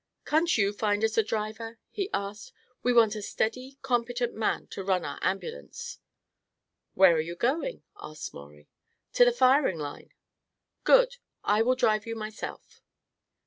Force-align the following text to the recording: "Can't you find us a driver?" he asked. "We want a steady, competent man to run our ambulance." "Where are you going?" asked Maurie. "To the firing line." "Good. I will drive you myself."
"Can't 0.25 0.57
you 0.57 0.73
find 0.73 1.03
us 1.03 1.15
a 1.15 1.21
driver?" 1.21 1.77
he 1.91 2.09
asked. 2.11 2.53
"We 2.81 2.91
want 2.91 3.13
a 3.13 3.21
steady, 3.21 3.77
competent 3.83 4.33
man 4.33 4.65
to 4.71 4.83
run 4.83 5.05
our 5.05 5.19
ambulance." 5.21 5.99
"Where 6.95 7.13
are 7.15 7.21
you 7.21 7.35
going?" 7.35 7.83
asked 8.01 8.33
Maurie. 8.33 8.67
"To 9.13 9.25
the 9.25 9.31
firing 9.31 9.77
line." 9.77 10.11
"Good. 10.85 11.17
I 11.43 11.61
will 11.61 11.75
drive 11.75 12.07
you 12.07 12.15
myself." 12.15 12.81